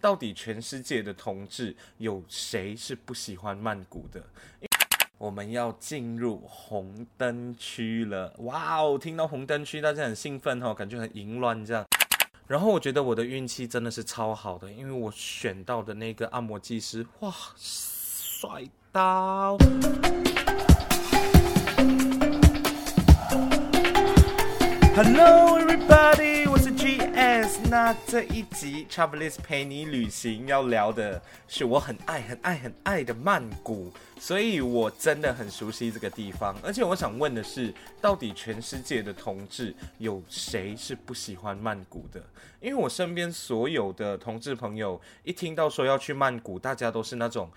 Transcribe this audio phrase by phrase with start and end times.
[0.00, 4.22] 到底全世界的同志有谁是不喜欢曼谷的？
[5.18, 8.98] 我们要进入红灯区了，哇哦！
[8.98, 11.84] 听到红灯区，大家很兴奋哦，感觉很淫乱这样。
[12.46, 19.58] 然后我觉得我的运气真的是超好的，因为我选到的那个按摩技师，哇，帅到
[24.96, 26.49] ！Hello, everybody！
[27.68, 36.56] 那这一集 Travelist 陪你旅行要聊的是我很爱、很爱、很爱的曼谷，所以我真的很熟悉这个地方。
[36.64, 42.20] 而且我想问的是，到底全世界的同志有谁是不喜欢曼谷的？
[42.60, 47.48] 因为我身边所有的同志朋友一听到说要去曼谷，大家都是那种，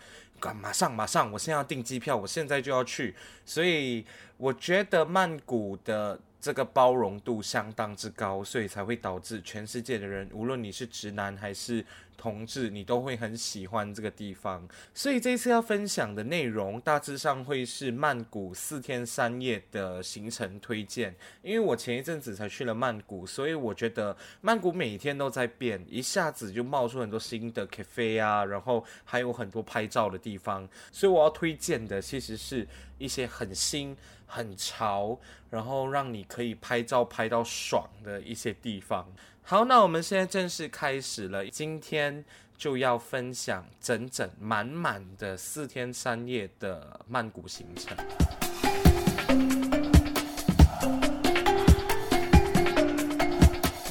[0.62, 3.16] 马上马上，我现在要订机票，我现在就要去。
[3.46, 4.06] 所以
[4.38, 6.20] 我觉得曼谷的。
[6.44, 11.86] 这个包容度相当之高，所以才会导致全世界的人，无论你是直男还是
[12.18, 14.68] 同志，你都会很喜欢这个地方。
[14.94, 21.16] 所以这次要分享的内容大致上会是曼谷四天三夜的行程推荐。
[21.42, 30.68] 因为我前一阵子才去了曼谷，所以我觉得曼谷每天都在变，一下子就冒出很多新的 cafe 啊，然后还有很多拍照的地方。
[30.92, 32.68] 所以我要推荐的其实是
[32.98, 33.96] 一些很新。
[34.26, 35.20] 很潮，
[35.52, 39.08] 然后让你可以拍照拍到爽的一些地方。
[39.46, 42.24] 好，那我们现在正式开始了，今天
[42.58, 47.96] 就要分享整整满满的四天三夜的曼谷行程。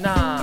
[0.03, 0.42] 那。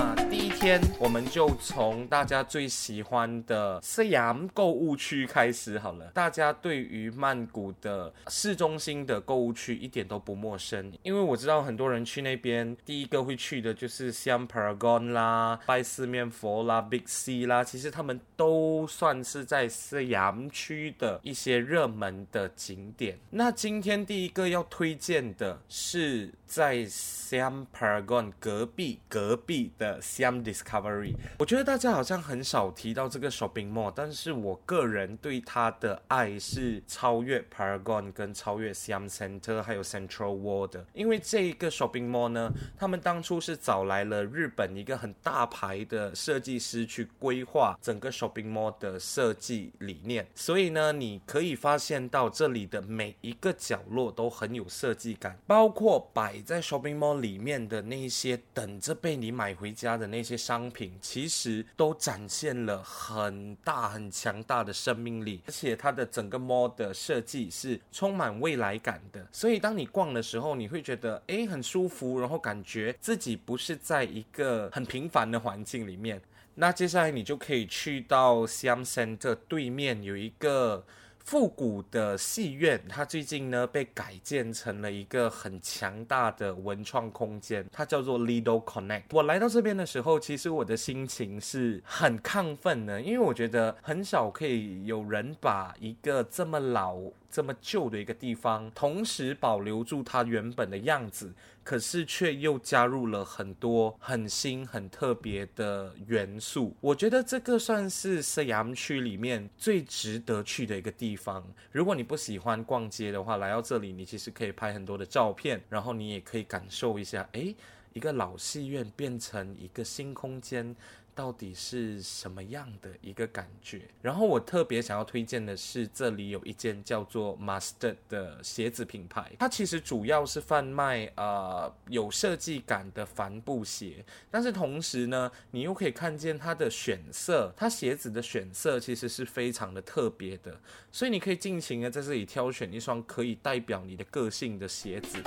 [0.60, 6.08] 天，我们就从大家最喜欢的 Siam 购物区开始好了。
[6.08, 17.64] 大家对于曼谷的市中心的购物区一点都不陌生，因为我知道很多人去那边，第一个会去的就是 sam Paragon 啦、拜四面佛啦、Big C 啦。
[17.64, 23.18] 其实他们都算是在 Siam 区的一些热门的景点。
[23.30, 41.70] 那今天第一个要推荐的是在 Siam Paragon 隔壁隔壁的 Siam Discovery，我觉得大家好像很少提到这个 shopping mall，但是我个人对它的爱是超越 Paragon 跟超越 Sam Center 还有 Central World 的，因为这一个
[41.70, 60.39] shopping mall 呢，他们当初是找来了日本一个很大牌的设计师去规划整个 shopping mall 的设计理念，所以呢，你可以发现到这里的每一个角落都很有设计感，包括摆在 shopping mall 里面的那些等着被你买回家的那些。
[60.40, 69.26] 商品其实都展现了很大很强大的生命力，而且它的整个 mall 的设计是充满未来感的。
[69.30, 76.20] 所以当你逛的时候，你会觉得诶很舒服，然后感觉自己不是在一个很平凡的环境里面。
[76.54, 80.84] 那接下来你就可以去到 Siam Center 对面有一个。
[81.30, 89.04] 复古的戏院，它最近呢被改建成了一个很强大的文创空间，它叫做 Lido Connect。
[89.12, 96.98] 我来到这边的时候，其实我的心情是很亢奋的，因为我觉得很少可以有人把一个这么老。
[97.30, 101.32] 这么旧的一个地方，同时保留住它原本的样子，
[101.62, 106.74] 可是却又加入了很多很新、很特别的元素。
[106.80, 111.46] 我觉得这个算是 Siam 区里面最值得去的一个地方。
[111.70, 117.54] 如果你不喜欢逛街的话，来到这里，你其实可以拍很多的照片，然后你也可以感受一下，诶，
[117.92, 120.74] 一个老戏院变成一个新空间。
[121.14, 123.82] 到底是什么样的一个感觉？
[124.00, 140.58] 然后我特别想要推荐的是，这里有一间叫做 Mustard 的鞋子品牌，它其实主要是贩卖呃有设计感的帆布鞋，但是同时呢，你又可以看见它的选色，它鞋子的选色其实是非常的特别的，
[140.90, 145.18] 所以你可以尽情的在这里挑选一双可以代表你的个性的鞋子。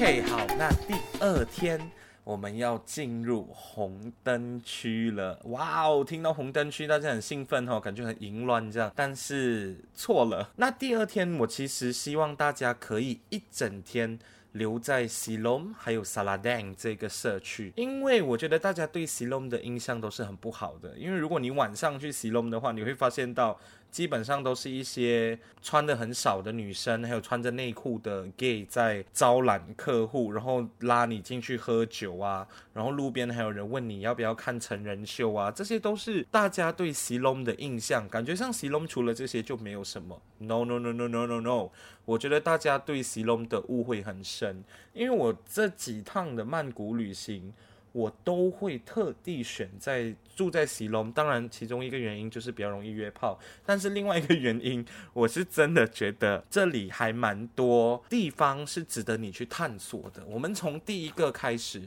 [0.00, 1.90] OK，好，那第二天
[2.22, 5.40] 我们要进入红灯区了。
[5.46, 8.92] 哇哦，听到红灯区，大家很兴奋哦，感觉很淫乱这样。
[8.94, 10.52] 但是错了。
[10.54, 14.16] 那第二天我其实希望大家可以一整天
[14.52, 20.96] 留在 Silom 还有 Saladang 这个社区，因为我觉得大家对 Silom 的印象都是很不好的。
[20.96, 23.58] 因为如果你晚上去 Silom 的话，你会发现到
[23.90, 40.20] 基本上都是一些穿的很少的女生，还有穿着内裤的 gay 在招揽客户，然后拉你进去喝酒啊，然后路边还有人问你要不要看成人秀啊，这些都是大家对席隆的印象，感觉上席隆除了这些就没有什么。
[40.38, 41.70] No no no no no no no，
[42.04, 44.62] 我觉得大家对席隆的误会很深，
[44.92, 47.52] 因为我这几趟的曼谷旅行。
[47.92, 60.24] 我都会特地选在住在喜隆，当然其中一个原因就是比较容易约炮，但是另外一个原因，我是真的觉得这里还蛮多地方是值得你去探索的。
[60.26, 61.82] 我们从第一个开始。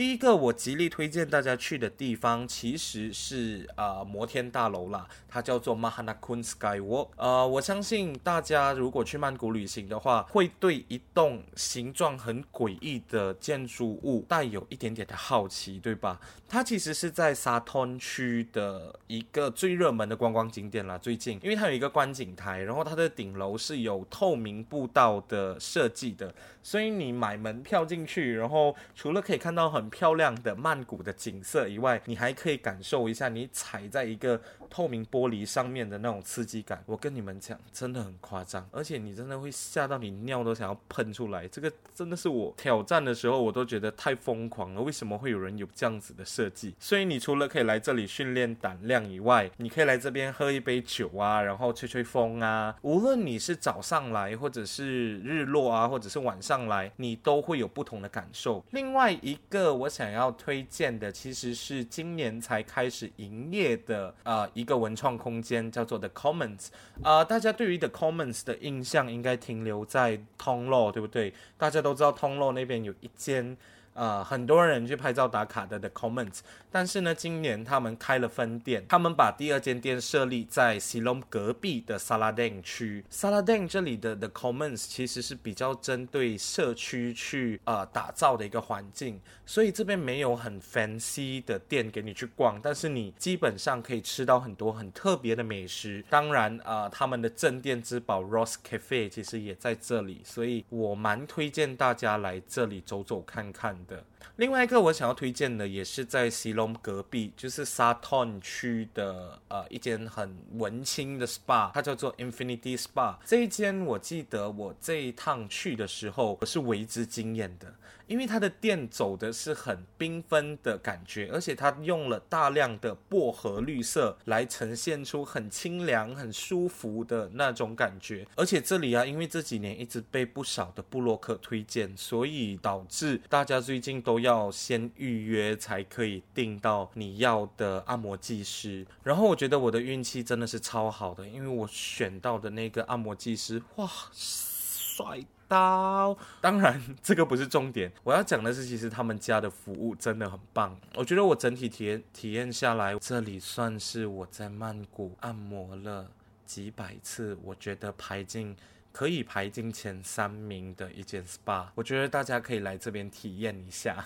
[0.00, 7.08] 第一个我极力推荐大家去的地方，其实是呃摩天大楼啦，它叫做 Mahana Kun Skywalk。
[7.16, 16.18] 呃，我相信大家如果去曼谷旅行的话，会对一栋形状很诡异的建筑物带有一点点的好奇，对吧？
[16.48, 20.96] 它其实是在沙滩区的一个最热门的观光景点啦。
[20.96, 34.40] 最近，因为它有一个观景台，然后它的顶楼是有透明步道的设计的，所以你买门票进去，然后除了可以看到很漂亮的曼谷的景色以外，你还可以感受一下你踩在一个
[34.70, 36.82] 透明玻璃上面的那种刺激感。
[36.86, 41.48] 我跟你们讲，真的很夸张，而且你真的会吓到你尿都想要喷出来。
[41.48, 44.80] 这个真的是我挑战的时候，我都觉得太疯狂了。
[44.80, 46.72] 为什么会有人有这样子的设计？
[46.78, 52.76] 所以你除了可以来这里训练胆量以外，你可以来这边喝一杯酒啊，然后吹吹风啊。
[52.82, 58.64] 无论你是早上来，或者是日落啊，或者是晚上来，你都会有不同的感受。
[58.70, 59.79] 另外一个。
[59.80, 66.68] 我想要推荐的其实是今年才开始营业的呃一个文创空间，叫做 The Commons。
[67.02, 71.32] 呃，大家对于 The Commons 的印象应该停留在通路，对不对？
[71.56, 73.56] 大家都知道通路那边有一间。
[74.00, 76.38] 呃，很多人去拍照打卡的 The Commons，
[76.70, 83.04] 但是呢，今年他们开了分店，他们把第二间店设立在西隆隔壁的 Saladeng 区。
[83.10, 96.02] Saladeng 这里的 The Commons 其实是比较针对社区去呃打造的一个环境，所以这边没有很 fancy 的店给你去逛，但是你基本上可以吃到很多很特别的美食。
[96.08, 103.78] 当然，呃，他们的镇店之宝 Ross Cafe 其实也在这里，所以我蛮推荐大家来这里走走看看。
[103.90, 104.04] 的
[104.36, 113.16] 另外一个我想要推荐的也是在席隆隔壁，就是沙滩区的呃一间很文青的 SPA，它叫做 Infinity Spa。
[113.24, 117.74] 这一间我记得我这一趟去的时候我是为之惊艳的。
[118.06, 128.26] 因为它的店走的是很缤纷的感觉，而且它用了大量的薄荷绿色来呈现出很清凉、很舒服的那种感觉。
[128.34, 138.84] 而且这里啊，因为这几年一直被不少的布洛克推荐，所以导致大家最近都都要先预约才可以订到你要的按摩技师。
[139.04, 145.24] 然后我觉得我的运气真的是超好的，因为我选到的那个按摩技师，哇，帅！
[145.46, 150.76] 到，当然这个不是重点，我要讲的是，其实他们家的服务真的很棒。
[150.96, 156.10] 我觉得我整体体验体验下来，这里算是我在曼谷按摩了
[156.44, 158.56] 几百次，我觉得排进
[158.92, 161.66] 可以排进前三名的一间 SPA。
[161.74, 164.04] 我觉得大家可以来这边体验一下。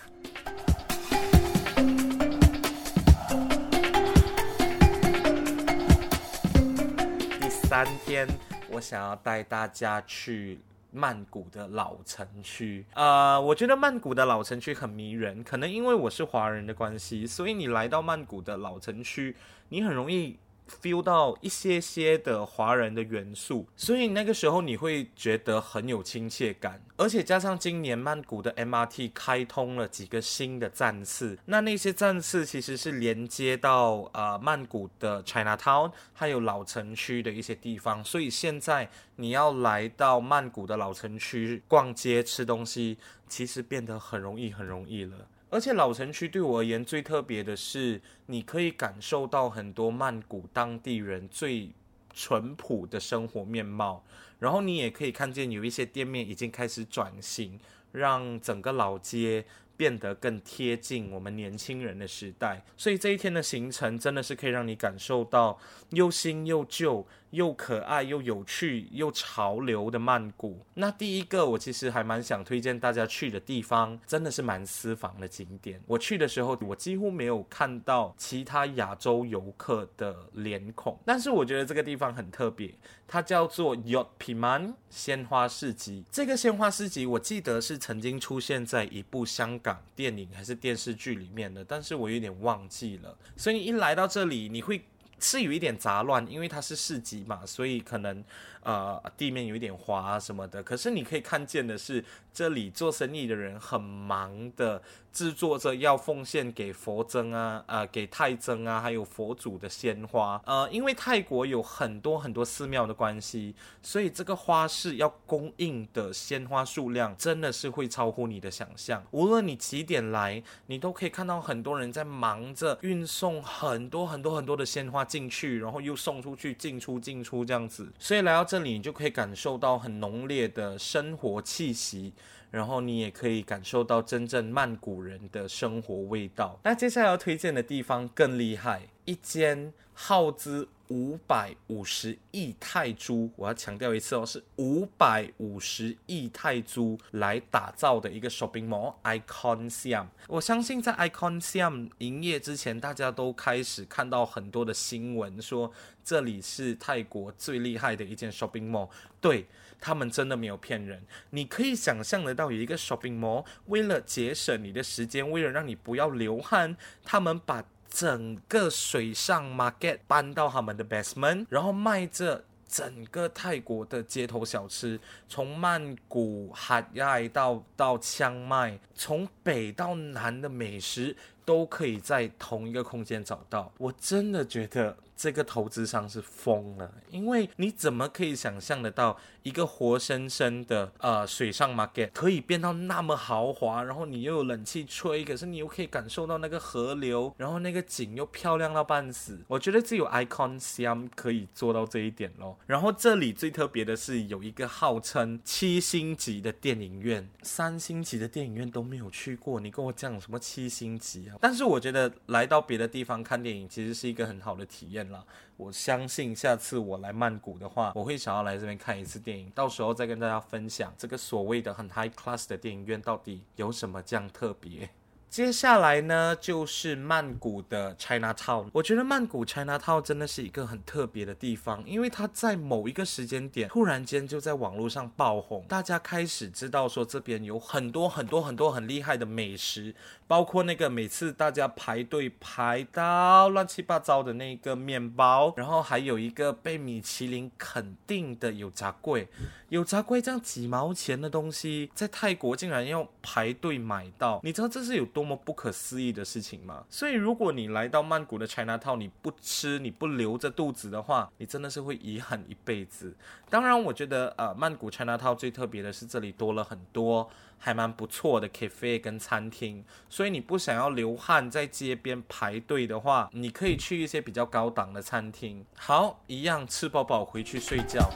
[7.41, 8.27] 第三天，
[8.69, 10.59] 我想要带大家去。
[10.97, 19.35] 曼谷的老城区，呃，我觉得曼谷的老城区很迷人，可能因为我是华人的关系，所以你来到曼谷的老城区，
[19.67, 20.39] 你很容易。
[20.81, 42.97] Feel 到一些些的华人的元素，所以那个时候你会觉得很有亲切感，而且加上今年曼谷的 MRT 开通了几个新的站次，那那些站次其实是连接到呃曼谷的 Chinatown 还有老城区的一些地方，所以现在你要来到曼谷的老城区逛街吃东西，
[43.29, 45.27] 其实变得很容易很容易了。
[45.55, 51.71] 而且老城区对我而言最特别的是，你可以感受到很多曼谷当地人最
[52.13, 54.03] 淳朴的生活面貌，
[54.37, 57.57] 然后你也可以看见有一些店面已经开始转型，
[57.93, 59.45] 让整个老街
[59.77, 62.61] 变得更贴近我们年轻人的时代。
[62.75, 65.57] 所以这一天的行程真的是可以让你感受到
[65.91, 67.07] 又新又旧。
[67.35, 75.79] 又可爱又有趣又潮流的曼谷，那第一个我其实还蛮想推荐大家去的地方，真的是蛮私房的景点。
[75.85, 82.73] 我去的时候，我几乎没有看到其他亚洲游客的脸孔，但是我觉得这个地方很特别，
[83.07, 86.03] 它叫做 Yot Piman 鲜花市集。
[86.09, 93.17] 这个鲜花市集我记得是曾经出现在一部香港电影还是电视剧里面的，但是我有点忘记了。
[93.35, 94.81] 所以一来到这里，你会。
[95.19, 98.23] 是有一点杂乱，因为它是市集嘛，所以可能
[98.65, 100.61] 呃地面有一点滑啊什么的。
[100.61, 102.03] 可是你可以看见的是，
[102.33, 104.81] 这里做生意的人很忙的
[105.13, 110.41] 制作着要奉献给佛僧啊、呃给太僧啊，还有佛祖的鲜花。
[110.45, 119.01] 呃，因为泰国有很多很多寺庙的关系，所以这个花市要供应的鲜花数量真的是会超乎你的想象。
[119.11, 127.89] 无论你几点来，你都可以看到很多人在忙着运送很多很多很多的鲜花进去，然后又送出去，进出进出这样子。
[127.99, 132.13] 所以来到这这里，你就可以感受到很浓烈的生活气息。
[132.51, 136.57] 然后你也可以感受到真正曼谷人的生活味道。
[136.63, 150.07] 那接下来要推荐的地方更厉害，一间耗资五百五十亿泰铢，我要强调一次哦，是五百五十亿泰铢来打造的一个 shopping mall Icon Siam。
[150.27, 155.71] 我相信在 Icon Siam 营业之前，大家都开始看到很多的新闻，说
[156.03, 158.89] 这里是泰国最厉害的一间 shopping mall。
[159.19, 159.45] 对。
[159.77, 167.63] 他们真的没有骗人，你可以想象得到，有一个 shopping mall，为了节省你的时间，为了让你不要流汗，他们把
[167.95, 174.99] 整个水上 market 搬到他们的 basement，然后卖着整个泰国的街头小吃，
[175.29, 183.71] 从曼谷、哈亚到到枪麦，从北到南的美食都可以在同一个空间找到。
[183.77, 184.97] 我真的觉得。
[185.15, 199.39] 这个投资商是疯了，因为你怎么可以想象得到一个活生生的呃水上 market 可以变到那么豪华，然后你又有冷气吹，可是你又可以感受到那个河流，然后那个景又漂亮到半死。
[199.47, 202.57] 我觉得只有 Icon Siam 可以做到这一点咯。
[202.65, 211.37] 然后这里最特别的是有一个号称七星级的电影院，三星级的电影院都没有去过，你跟我讲什么七星级啊？
[211.39, 215.04] 但是我觉得来到别的地方看电影其实是一个很好的体验。
[215.09, 215.25] 了
[215.57, 224.89] 我相信下次我来曼谷的话，我会想要来这边看一次电影，到时候再跟大家分享这个所谓的很 high class 的电影院到底有什么这样特别。
[225.35, 228.69] 接下来呢，就是曼谷的 Chinatown。
[228.71, 239.93] 我觉得曼谷 Chinatown 真的是一个很特别的地方，因为它在某一个时间点突然间就在网络上爆红，大家开始知道说这边有很多很多很多很厉害的美食，
[240.25, 249.27] 包括那个每次大家排队排到乱七八糟的那个面包，然后还有一个被米其林肯定的油炸柜，
[249.67, 256.85] 油炸柜这样几毛钱的东西，在泰国竟然要排队买到，你知道这是有多么不可思议的事情吗？
[256.89, 263.15] 所以如果你来到曼谷的 China 套你不吃，你不留着肚子的话，你真的是会遗憾一辈子。
[263.49, 275.65] 当然，我觉得呃，曼谷 China 套最特别的是这里多了很多还蛮不错的 cafe 跟餐厅，所以你不想要流汗在街边排队的话，你可以去一些比较高档的餐厅。
[275.75, 278.09] 好，一样吃饱饱回去睡觉。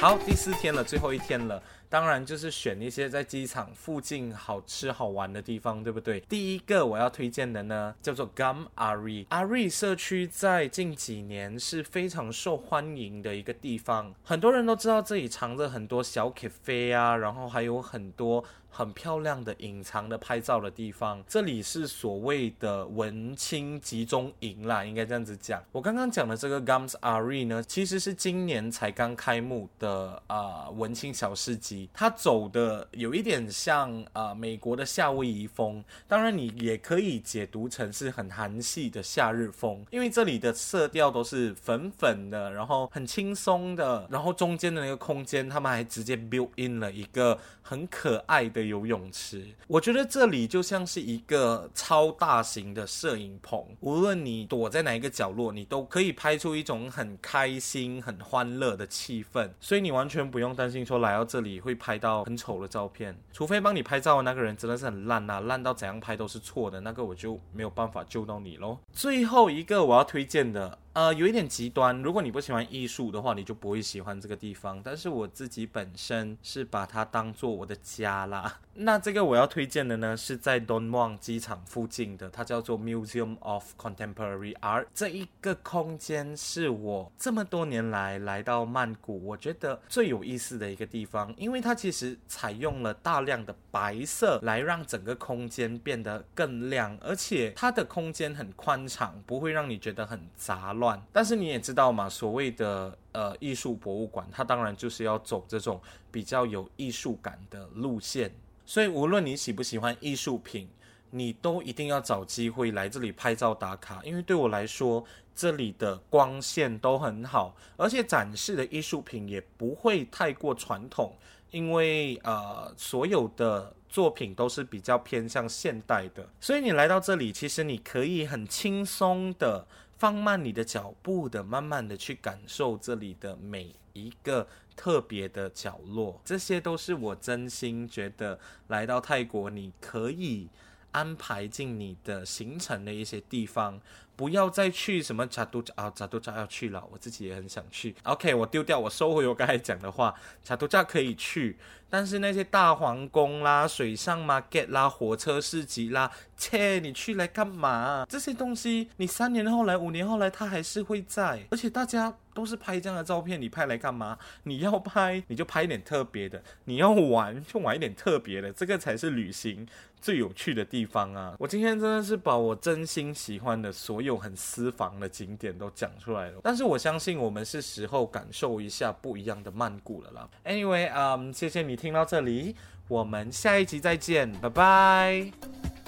[0.00, 1.62] 好，第四天了，最后一天了。
[1.90, 6.20] 当然就是选一些在机场附近好吃好玩的地方，对不对？
[6.20, 9.26] 第一个我要推荐的呢，叫做 Gum Ari。
[9.26, 21.20] Ari 社区在近几年是非常受欢迎的一个地方，很多人都知道这里藏着很多小 cafe 啊，然后还有很多很漂亮的隐藏的拍照的地方。
[21.26, 25.60] 这里是所谓的文青集中营啦，应该这样子讲。
[25.72, 29.89] 我刚刚讲的这个 Gum Ari 呢，其实是今年才刚开幕的
[30.26, 31.88] 啊、呃、文青小市集。
[31.92, 49.46] 它走的有一点像啊、呃、美国的夏威夷风，当然你也可以解读成是很韩系的夏日风，因为这里的色调都是粉粉的，然后很轻松的，然后中间的那个空间，他们还直接 build in 了一个很可爱的游泳池。
[49.66, 61.76] 我觉得这里就像是一个超大型的摄影棚，无论你躲在哪一个角落，你都可以拍出一种很开心、很欢乐的气氛，所以你完全不用担心说来到这里会。
[61.80, 68.76] 拍到很丑的照片，除非帮你拍照的那个人真的是很烂呐、啊，烂到怎样拍都是错的，那个我就没有办法救到你喽。
[68.92, 70.78] 最后一个我要推荐的。
[70.92, 72.02] 呃，有一点极端。
[72.02, 74.80] 如果你不喜欢艺术的话，你就不会喜欢这个地方。
[74.82, 78.58] 但是我自己本身是把它当做我的家啦。
[78.74, 84.86] 那这个我要推荐的呢，是在 Don Muang 机场附近的，它叫做 Museum of Contemporary Art。
[84.92, 101.00] 这一个空间是我这么多年来来到曼谷，我觉得最有意思的一个地方，因为它其实采用了大量的白色来让整个空间变得更亮，而且它的空间很宽敞，不会让你觉得很杂乱乱。
[101.12, 108.32] 但是你也知道嘛，所谓的呃艺术博物馆，它当然就是要走这种比较有艺术感的路线。
[108.66, 110.68] 所以无论你喜不喜欢艺术品，
[111.10, 121.12] 你都一定要找机会来这里拍照打卡，因为对我来说，这里的光线都很好，而且展示的艺术品也不会太过传统，
[121.50, 129.66] 因为呃，所有的作品都是比较偏向现代的，所以你来到这里，其实你可以很轻松的
[130.00, 140.48] 放慢你的脚步的，慢慢的去感受这里的每一个特别的角落，这些都是我真心觉得来到泰国你可以。
[140.92, 143.80] 安排进你的行程的一些地方，
[144.20, 147.96] 不要再去什么查都扎啊，查都扎要去了，我自己也很想去。
[148.02, 151.56] OK，我丢掉，我收回我刚才讲的话，查都扎可以去，
[151.88, 158.04] 但是那些大皇宫啦、水上 market 啦、火车市集啦，切，你去来干嘛？
[158.10, 164.18] 这些东西你三年后来、五年后来，它还是会在，而且大家都是拍这样的照片，你拍来干嘛？
[164.42, 169.66] 你要拍你就拍一点特别的，你要玩就玩一点特别的，这个才是旅行。
[170.02, 171.36] 最有趣的地方啊！
[171.38, 176.40] 我今天真的是把我真心喜欢的所有很私房的景点都讲出来了。
[176.42, 180.28] 但是我相信我们是时候感受一下不一样的曼谷了啦。
[180.44, 182.54] Anyway，嗯，谢谢你听到这里，
[182.88, 185.79] 我们下一集再见，拜拜。